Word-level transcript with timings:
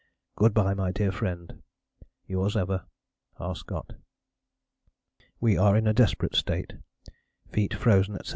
Good 0.35 0.55
bye, 0.55 0.73
my 0.73 0.91
dear 0.91 1.11
friend. 1.11 1.61
Yours 2.25 2.57
ever, 2.57 2.85
R. 3.37 3.55
SCOTT. 3.55 3.93
We 5.39 5.59
are 5.59 5.77
in 5.77 5.85
a 5.85 5.93
desperate 5.93 6.35
state, 6.35 6.73
feet 7.51 7.75
frozen, 7.75 8.15
etc. 8.15 8.29